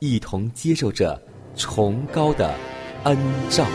[0.00, 1.20] 一同接受着
[1.54, 2.54] 崇高的
[3.04, 3.16] 恩
[3.50, 3.66] 照。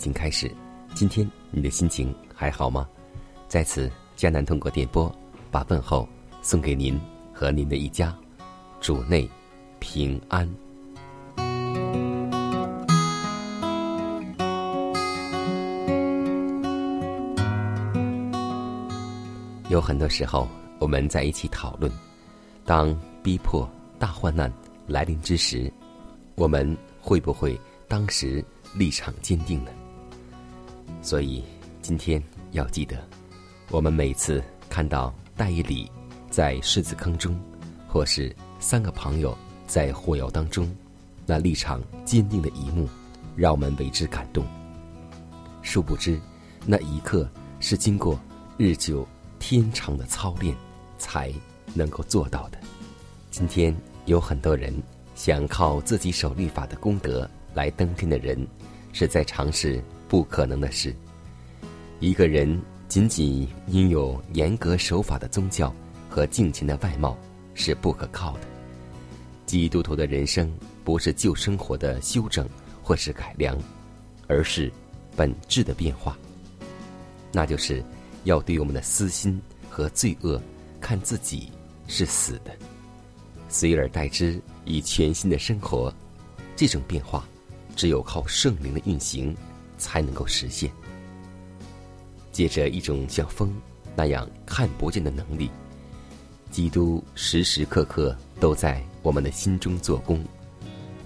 [0.00, 0.50] 已经开始，
[0.94, 2.88] 今天你的心情还好吗？
[3.48, 5.14] 在此，迦南通过电波
[5.50, 6.08] 把问候
[6.40, 6.98] 送给您
[7.34, 8.16] 和您的一家，
[8.80, 9.28] 主内
[9.78, 10.48] 平安。
[19.68, 20.48] 有很多时候，
[20.78, 21.92] 我们在一起讨论，
[22.64, 24.50] 当逼迫、大患难
[24.86, 25.70] 来临之时，
[26.36, 28.42] 我们会不会当时
[28.74, 29.70] 立场坚定呢？
[31.02, 31.42] 所以
[31.82, 32.96] 今天要记得，
[33.70, 35.90] 我们每次看到戴以礼
[36.30, 37.38] 在狮子坑中，
[37.88, 39.36] 或是三个朋友
[39.66, 40.70] 在火窑当中，
[41.26, 42.88] 那立场坚定的一幕，
[43.36, 44.44] 让我们为之感动。
[45.62, 46.20] 殊不知，
[46.66, 47.28] 那一刻
[47.60, 48.18] 是经过
[48.56, 49.06] 日久
[49.38, 50.54] 天长的操练
[50.98, 51.32] 才
[51.74, 52.58] 能够做到的。
[53.30, 53.74] 今天
[54.06, 54.74] 有很多人
[55.14, 58.46] 想靠自己守律法的功德来登天的人，
[58.92, 60.94] 是在尝试不可能的事。
[62.00, 65.74] 一个人仅仅因有严格守法的宗教
[66.08, 67.16] 和敬虔的外貌
[67.54, 68.40] 是不可靠的。
[69.46, 70.52] 基督徒的人生
[70.84, 72.48] 不是旧生活的修整
[72.82, 73.58] 或是改良，
[74.28, 74.70] 而是
[75.16, 76.16] 本质的变化。
[77.32, 77.84] 那就是
[78.24, 80.40] 要对我们的私心和罪恶
[80.80, 81.50] 看自己
[81.86, 82.50] 是死的，
[83.48, 85.92] 随而代之以全新的生活。
[86.56, 87.26] 这种变化，
[87.80, 89.34] 只有靠圣灵的运行
[89.78, 90.70] 才能够实现。
[92.30, 93.58] 借着一种像风
[93.96, 95.50] 那样看不见的能力，
[96.50, 100.22] 基督时时刻刻都在我们的心中做工。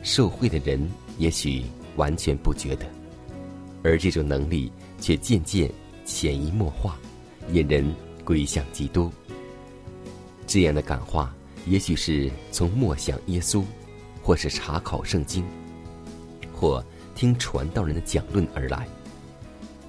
[0.02, 0.84] 受惠的人
[1.16, 1.62] 也许
[1.94, 2.84] 完全不觉得，
[3.84, 5.70] 而这种能力却渐渐
[6.04, 6.98] 潜移默化，
[7.52, 7.88] 引人
[8.24, 9.12] 归向基督。
[10.44, 11.32] 这样的感化，
[11.68, 13.62] 也许是从默想耶稣，
[14.24, 15.44] 或是查考圣经，
[16.54, 16.82] 或
[17.14, 18.86] 听传道人的讲论而来。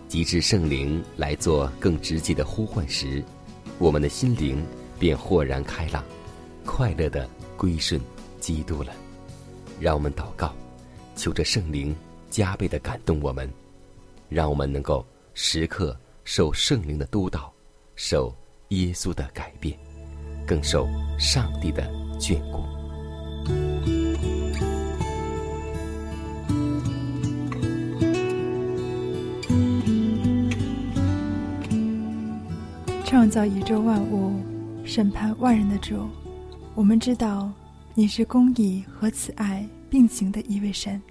[0.07, 3.23] 及至圣灵来做更直接的呼唤时，
[3.79, 4.63] 我们的心灵
[4.97, 6.03] 便豁然开朗，
[6.63, 7.27] 快乐的
[7.57, 7.99] 归顺
[8.39, 8.93] 基督了。
[9.79, 10.53] 让我们祷告，
[11.15, 11.93] 求着圣灵
[12.29, 13.51] 加倍的感动我们，
[14.29, 17.51] 让我们能够时刻受圣灵的督导，
[17.95, 18.33] 受
[18.69, 19.77] 耶稣的改变，
[20.45, 20.87] 更受
[21.19, 21.83] 上帝的
[22.19, 23.94] 眷顾。
[33.15, 34.33] 创造宇宙万物、
[34.83, 36.05] 审判万人的主，
[36.73, 37.49] 我们知道
[37.93, 41.01] 你是公义和慈爱并行的一位神。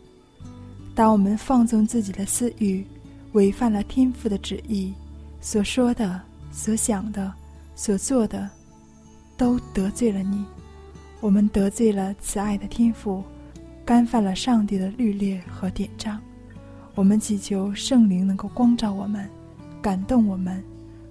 [0.95, 2.85] 当我们放纵自己的私欲，
[3.33, 4.93] 违反了天父的旨意，
[5.41, 6.21] 所说的、
[6.53, 7.33] 所想的、
[7.75, 8.50] 所做的，
[9.39, 10.45] 都得罪了你。
[11.21, 13.25] 我们得罪了慈爱的天父，
[13.83, 16.21] 干犯了上帝的律例和典章。
[16.95, 19.27] 我们祈求圣灵能够光照我们，
[19.81, 20.62] 感动我们。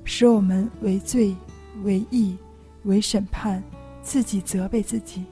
[0.06, 1.36] 使我们为罪、
[1.84, 2.38] 为义、
[2.84, 3.64] 为审判，
[4.02, 5.24] 自己责备自己。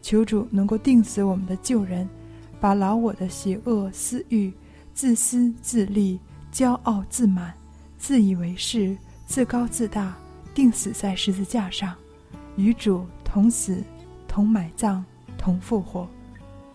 [0.00, 2.08] 求主能够定死我们的旧人，
[2.60, 4.52] 把老我的邪恶私欲、
[4.94, 6.18] 自私自利
[6.52, 7.54] 骄傲自满、
[7.98, 8.96] 自以为是、
[9.26, 10.16] 自高自大，
[10.54, 11.94] 钉死在十字架上，
[12.56, 13.82] 与主同死、
[14.26, 15.04] 同埋葬、
[15.38, 16.08] 同复活，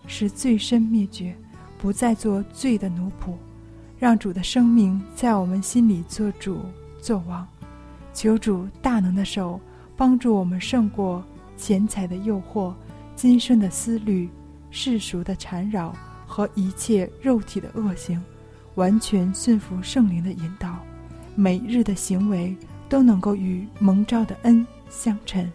[0.06, 1.36] 使罪身灭绝，
[1.76, 3.34] 不再做罪的奴仆，
[3.98, 6.60] 让主的生命在我们心里做主
[7.00, 7.46] 做王。
[8.12, 9.60] 求主大能的手
[9.96, 11.24] 帮助我们胜过
[11.56, 12.72] 钱财的诱惑、
[13.14, 14.28] 今生的思虑、
[14.70, 15.94] 世俗的缠绕
[16.26, 18.22] 和一切肉体的恶行。
[18.74, 20.78] 完全顺服圣灵的引导，
[21.34, 22.56] 每日的行为
[22.88, 25.50] 都能够与蒙召的恩相称，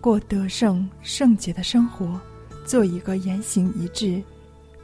[0.00, 2.18] 过得胜圣洁的生活，
[2.64, 4.22] 做一个言行一致、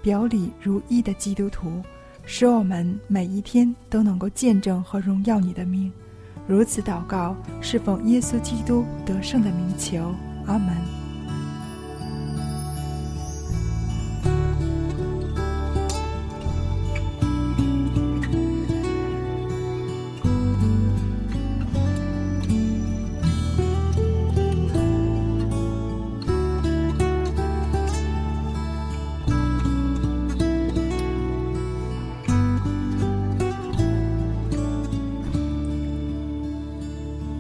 [0.03, 1.83] 表里如一的基督徒，
[2.25, 5.93] 使我们每一天都能够见证和荣耀你的名。
[6.47, 10.15] 如此祷告，是奉耶稣基督得胜的名求，
[10.47, 11.00] 阿门。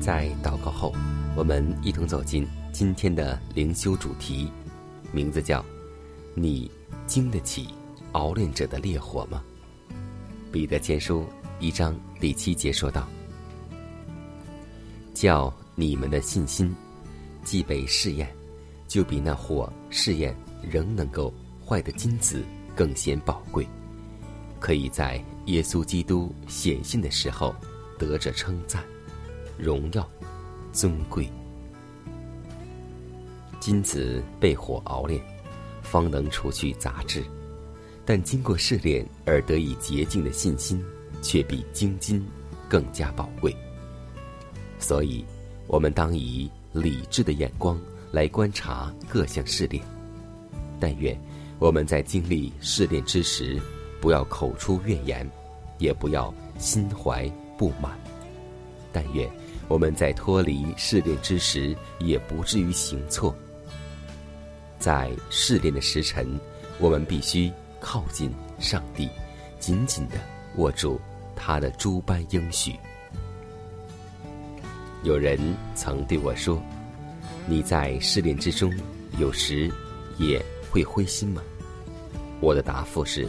[0.00, 0.94] 在祷告后
[1.36, 4.50] 我们一同走进今天的灵修主题，
[5.12, 5.64] 名字叫
[6.34, 6.70] “你
[7.06, 7.68] 经得起
[8.12, 9.42] 熬炼者的烈火吗？”
[10.50, 11.26] 彼得前书
[11.60, 13.06] 一章第七节说道
[15.12, 16.74] ：“叫你们的信心
[17.44, 18.26] 既被试验，
[18.88, 21.32] 就比那火试验仍能够
[21.64, 22.42] 坏的金子
[22.74, 23.68] 更显宝贵，
[24.58, 27.54] 可以在耶稣基督显现的时候
[27.98, 28.82] 得着称赞、
[29.60, 30.08] 荣耀。”
[30.72, 31.28] 尊贵，
[33.58, 35.20] 金子被火熬炼，
[35.82, 37.22] 方能除去杂质；
[38.04, 40.80] 但经过试炼而得以洁净的信心，
[41.22, 42.24] 却比精金
[42.68, 43.52] 更加宝贵。
[44.78, 45.24] 所以，
[45.66, 47.76] 我们当以理智的眼光
[48.12, 49.82] 来观察各项试炼。
[50.78, 51.20] 但愿
[51.58, 53.60] 我们在经历试炼之时，
[54.00, 55.28] 不要口出怨言，
[55.78, 57.28] 也不要心怀
[57.58, 57.98] 不满。
[58.92, 59.28] 但愿。
[59.70, 63.32] 我们在脱离试炼之时，也不至于行错。
[64.80, 66.26] 在试炼的时辰，
[66.80, 69.08] 我们必须靠近上帝，
[69.60, 70.16] 紧紧的
[70.56, 71.00] 握住
[71.36, 72.74] 他的诸般应许。
[75.04, 75.38] 有人
[75.76, 76.60] 曾对我说
[77.46, 78.74] ：“你在试炼之中，
[79.20, 79.70] 有时
[80.18, 81.40] 也会灰心吗？”
[82.42, 83.28] 我的答复是：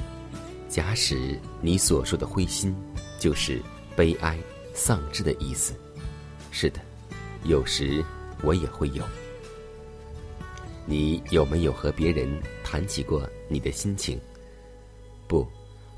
[0.67, 2.75] 假使你所说的灰心，
[3.19, 3.61] 就是
[3.95, 4.39] 悲哀、
[4.73, 5.75] 丧志的意思。
[6.51, 6.79] 是的，
[7.45, 8.03] 有时
[8.43, 9.03] 我也会有。
[10.85, 12.27] 你有没有和别人
[12.63, 14.19] 谈起过你的心情？
[15.27, 15.47] 不，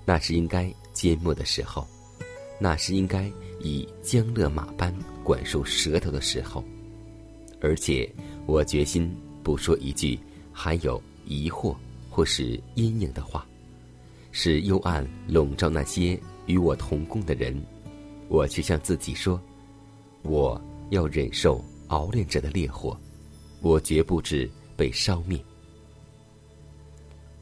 [0.06, 1.88] 那是应该缄默的时候，
[2.60, 3.30] 那是应该
[3.60, 6.64] 以江勒马般管束舌头的时候。
[7.60, 8.10] 而且，
[8.46, 10.20] 我决心不说一句
[10.52, 11.76] 含有疑惑
[12.10, 13.46] 或是阴影的话，
[14.32, 17.60] 使幽暗笼罩那些与我同工的人。
[18.30, 19.42] 我却向自己说。
[20.24, 20.60] 我
[20.90, 22.98] 要忍受熬炼者的烈火，
[23.62, 25.44] 我绝不至被烧灭。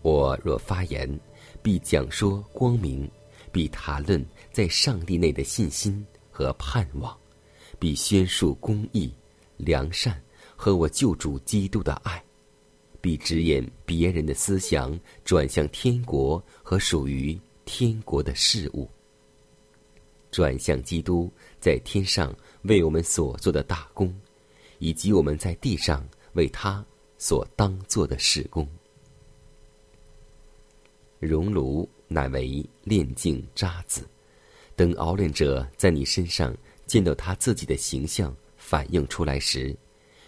[0.01, 1.07] 我若发言，
[1.61, 3.09] 必讲说光明，
[3.51, 7.15] 必谈论在上帝内的信心和盼望，
[7.77, 9.13] 必宣述公义、
[9.57, 10.19] 良善
[10.55, 12.23] 和我救主基督的爱，
[12.99, 18.89] 必指引别人的思想转向天国和属于天国的事物，
[20.31, 22.35] 转向基督在天上。
[22.65, 24.15] 为我们所做的大功，
[24.77, 26.85] 以及我们在地上为他
[27.17, 28.69] 所当做的事功。
[31.17, 34.07] 熔炉乃为炼净渣子，
[34.75, 39.75] 等熬炼者在你身上见到他自己的形象反映出来时，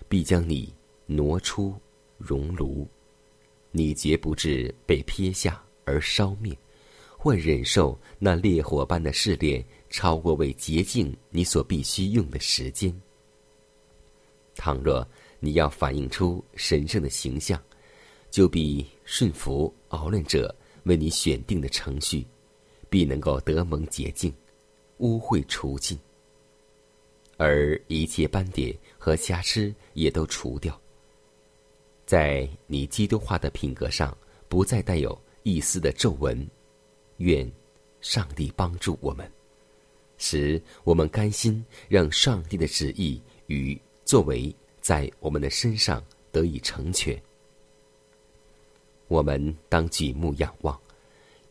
[0.09, 0.73] 必将你
[1.05, 1.71] 挪出
[2.17, 2.87] 熔炉，
[3.69, 6.57] 你绝不至被撇下而烧灭，
[7.15, 9.63] 或忍受那烈火般的试炼。
[9.93, 12.91] 超过为洁净你所必须用的时间。
[14.55, 15.07] 倘若
[15.39, 17.62] 你要反映出神圣的形象，
[18.31, 20.53] 就必顺服熬炼者
[20.85, 22.25] 为你选定的程序，
[22.89, 24.33] 必能够得蒙洁净，
[24.97, 25.97] 污秽除尽，
[27.38, 30.77] 而一切斑点和瑕疵也都除掉，
[32.03, 34.17] 在你基督化的品格上
[34.50, 36.50] 不再带有一丝的皱纹。
[37.17, 37.50] 愿
[38.01, 39.31] 上帝帮助我们。
[40.17, 47.22] 使我们甘心让上帝的旨意与作为在我们的身上得以成全。
[49.08, 50.79] 我们当举目仰望，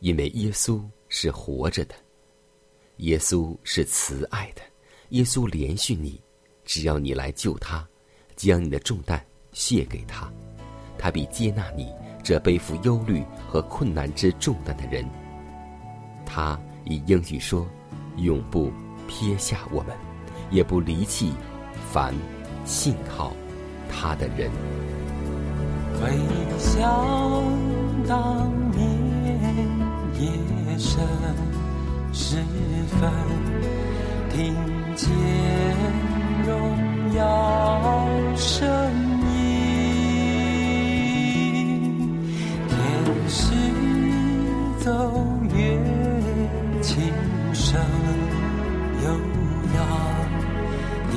[0.01, 1.95] 因为耶稣是活着的。
[2.99, 4.63] 耶稣是慈爱的，
[5.11, 6.21] 耶稣怜恤你，
[6.65, 7.87] 只要你来救他，
[8.37, 10.33] 将你的重担卸给他，
[10.99, 11.93] 他必接纳你
[12.23, 15.09] 这背负忧虑和困难之重担的人。
[16.25, 17.69] 他以应许说，
[18.17, 18.73] 永不
[19.07, 19.97] 撇下我们，
[20.51, 21.33] 也不离弃
[21.91, 22.15] 凡
[22.65, 23.33] 信靠
[23.91, 24.51] 他的人。
[26.01, 26.11] 回
[26.59, 26.81] 想
[28.09, 28.81] 当年
[30.19, 31.01] 夜深
[32.13, 32.37] 时
[32.89, 33.11] 分，
[34.31, 34.55] 听
[34.97, 35.11] 见
[36.47, 39.02] 荣耀声
[47.73, 47.81] 声
[49.03, 49.07] 悠
[49.75, 49.81] 扬，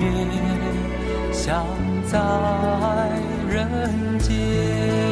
[0.00, 0.02] 乐
[1.32, 1.64] 响
[2.10, 2.18] 在
[3.48, 5.03] 人间。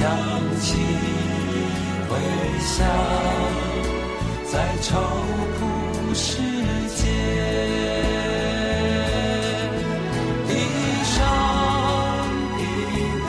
[0.00, 0.08] 响
[0.62, 0.78] 起，
[2.08, 2.16] 回
[2.58, 2.88] 响
[4.50, 4.98] 在愁
[5.58, 5.60] 苦
[6.14, 6.40] 世
[6.96, 7.04] 界。
[10.48, 10.50] 地
[11.04, 11.12] 上
[12.56, 12.60] 的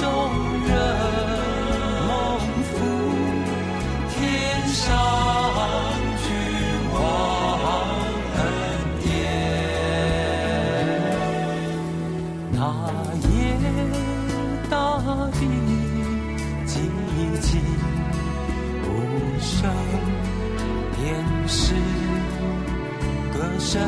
[0.00, 0.02] 众
[0.66, 0.68] 人
[2.08, 2.10] 梦
[2.72, 2.74] 赴，
[4.10, 4.18] 天
[4.66, 4.82] 上
[23.70, 23.80] 歌声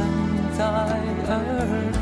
[0.57, 2.02] 在耳边。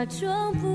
[0.00, 0.69] 假装不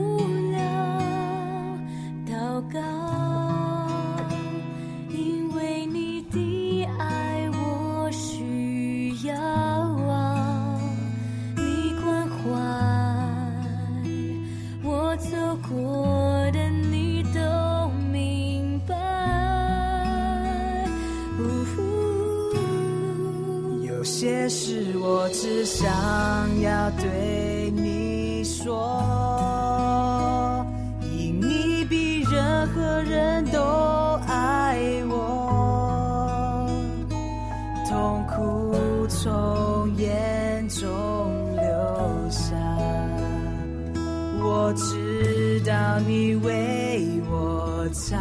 [44.65, 48.17] 我知道你为我擦。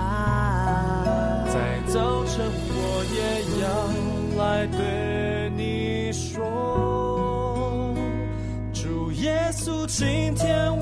[1.47, 3.19] 在早晨，我也
[3.63, 3.65] 要
[4.45, 6.45] 来对你说，
[8.75, 10.74] 主耶稣，今天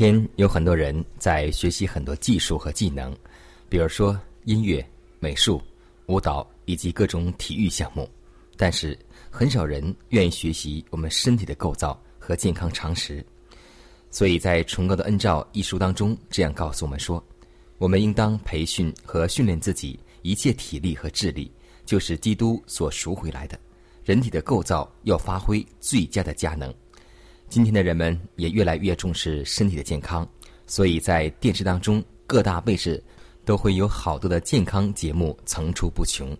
[0.00, 3.14] 天有很多人在学习很多技术和技能，
[3.68, 4.82] 比如说音乐、
[5.18, 5.60] 美术、
[6.06, 8.08] 舞蹈以及各种体育项目，
[8.56, 13.22] 但是很少人愿意学习我们身体的构造和健康常识。
[14.10, 17.22] 所以在《崇高的恩照》一书当中，这样告诉我们说：
[17.76, 21.52] 我们应当培训和训练自己一切体力和智力，
[21.84, 23.60] 就是基督所赎回来的。
[24.02, 26.72] 人体的构造要发挥最佳的佳能。
[27.50, 30.26] 今天的人们也越来越重视身体的健康，
[30.68, 33.02] 所以在电视当中，各大卫视
[33.44, 36.34] 都会有好多的健康节目层出不穷。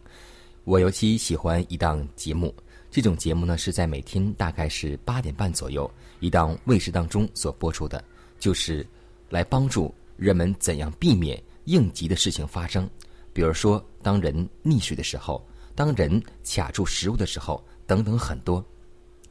[0.62, 2.54] 我尤其喜欢一档节目，
[2.92, 8.04] 这种节目呢是在每天大概是八点半左右，一档卫视当中所播出的，
[8.38, 8.86] 就是
[9.28, 12.88] 来帮助人们怎样避免应急的事情发生，
[13.32, 15.44] 比如说当人溺水的时候，
[15.74, 18.64] 当人卡住食物的时候，等等很多，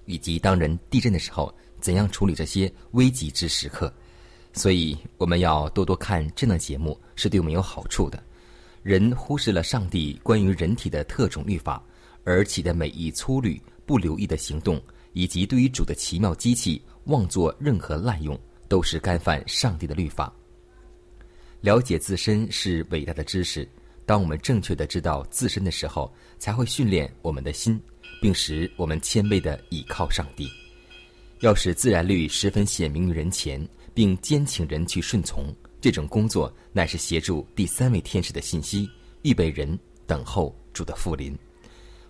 [0.04, 1.56] 以及当人地震的时候。
[1.80, 3.94] 怎样处理这些危急之时刻？
[4.54, 8.22] 所以我们要多多看这样的节目，是对我们有好处的。
[8.82, 11.84] 人忽视了上帝关于人体的特种律法，
[12.24, 14.82] 而起的每一粗律、不留意的行动，
[15.14, 20.34] 以及对于主的奇妙机器妄作任何滥用，都是干犯上帝的律法。
[21.62, 23.68] 了解自身是伟大的知识。
[24.06, 27.80] 当我们正确的知道自身的时候，才会训练我们的心，
[28.20, 30.50] 并使我们谦卑的倚靠上帝。
[31.40, 35.46] 要使自然律十分显明于人前，并坚请人去顺从，
[35.80, 38.90] 这种工作乃是协助第三位天使的信息，
[39.22, 41.38] 预备人等候主的复临。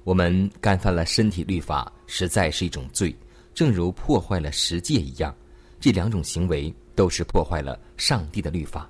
[0.04, 3.16] 我们干犯了身体律法，实在是一种罪，
[3.54, 5.36] 正如破坏了十诫一样。
[5.80, 8.90] 这两种行为都是破坏了上帝的律法，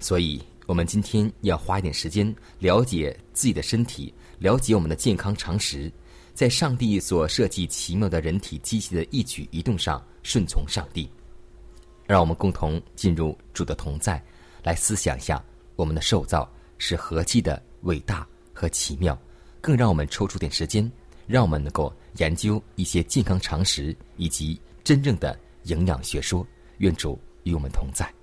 [0.00, 5.90] 所以我们今天要花一点时间了解自己的身体，了解我们的健康常识。
[6.36, 11.08] 在上帝所设计奇妙的人体机器的一举一动上顺从上帝，
[12.06, 14.22] 让我们共同进入主的同在，
[14.62, 15.42] 来思想一下
[15.76, 16.46] 我们的受造
[16.76, 19.18] 是何其的伟大和奇妙。
[19.62, 20.92] 更让我们抽出点时间，
[21.26, 26.46] 让我们能够研究一些健康常识以及真正的营养学说。
[26.78, 28.15] 愿主与我们同在。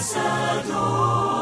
[0.00, 1.37] Adore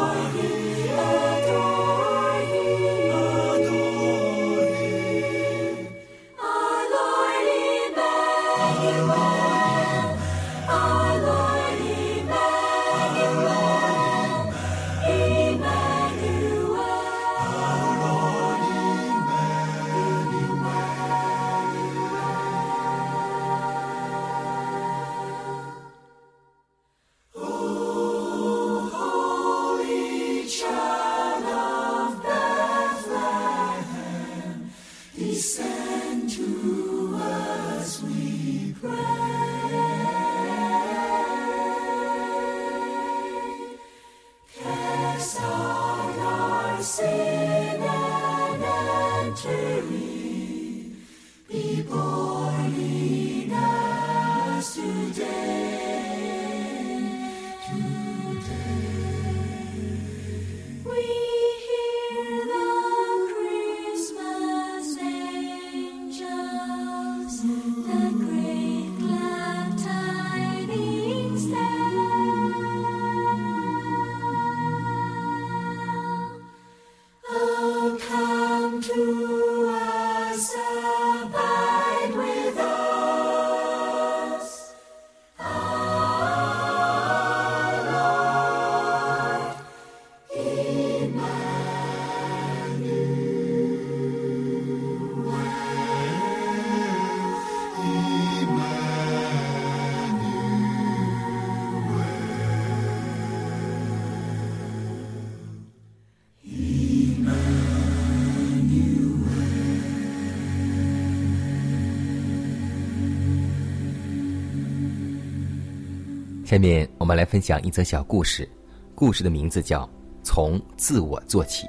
[116.46, 118.48] 下面我们来分享一则小故事，
[118.94, 119.82] 故事的名字叫
[120.22, 121.66] 《从自我做起》。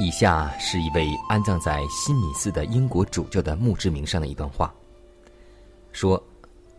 [0.00, 4.74] 以下是一位安葬在新米寺的英国主教的墓志铭上的一段话：
[5.92, 6.20] 说，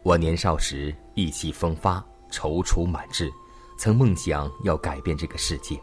[0.03, 3.31] 我年少时意气风发，踌躇满志，
[3.77, 5.79] 曾梦想要改变这个世界。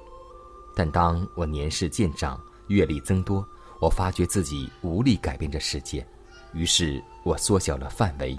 [0.76, 3.42] 但当我年事渐长，阅历增多，
[3.80, 6.06] 我发觉自己无力改变这世界，
[6.52, 8.38] 于是我缩小了范围，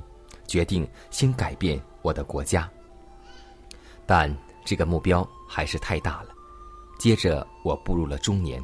[0.54, 2.70] 决定先改变我的国家。
[4.06, 4.32] 但
[4.64, 6.30] 这个目标还是太大了。
[7.00, 8.64] 接着，我步入了中年，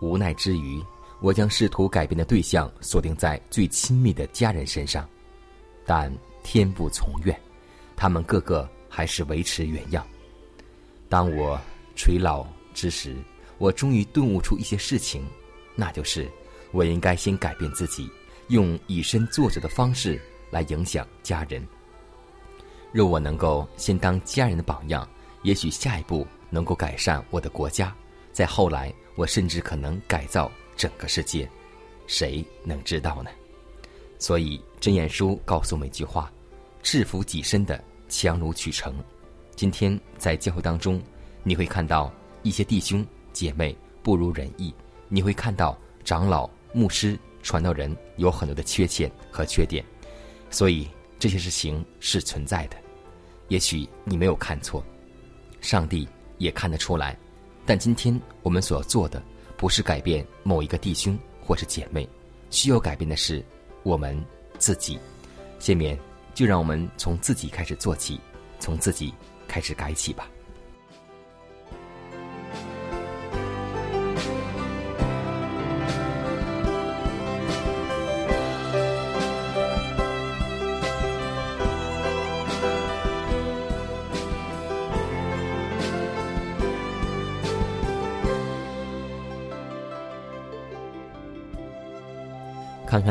[0.00, 0.82] 无奈之余，
[1.20, 5.08] 我将试图改变的对象锁定在最亲密的家人身上，
[5.86, 7.40] 但天不从愿，
[7.94, 10.04] 他们个个还是维持原样。
[11.08, 11.56] 当我
[11.94, 13.14] 垂老之时，
[13.58, 15.24] 我终于顿悟出一些事情，
[15.76, 16.28] 那就是
[16.72, 18.10] 我应该先改变自己，
[18.48, 20.20] 用以身作则的方式
[20.52, 21.66] 来影响家人。
[22.92, 25.08] 若我能够先当家人的榜样，
[25.42, 27.92] 也许下一步能够改善我的国家，
[28.32, 31.48] 再后来，我甚至可能改造整个世界。
[32.06, 33.30] 谁能知道呢？
[34.18, 36.30] 所以真言书告诉我们一句话：
[36.82, 38.94] 制服己身的强如取成。
[39.56, 41.02] 今天在教会当中，
[41.42, 42.12] 你会看到
[42.42, 44.74] 一些弟兄姐妹不如人意，
[45.08, 49.84] 你会看到长老、牧师、传道人有很多的缺陷和缺点，
[50.52, 50.88] 所以
[51.18, 52.76] 这些事情是存在的。
[53.48, 54.84] 也许你没有看错，
[55.60, 57.18] 上帝也看得出来。
[57.66, 59.20] 但今天我们所要做的，
[59.56, 62.08] 不是改变某一个弟兄或者姐妹，
[62.50, 63.44] 需要改变的是
[63.82, 64.24] 我们
[64.58, 64.98] 自己。
[65.58, 65.98] 下面
[66.34, 68.20] 就让我们从自己开始做起，
[68.58, 69.12] 从自己
[69.48, 70.28] 开始改起吧。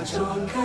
[0.00, 0.60] 欢喜。